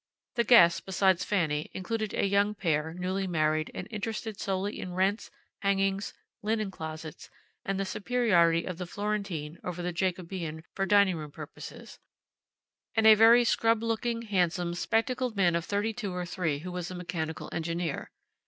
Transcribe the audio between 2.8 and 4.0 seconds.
newly married and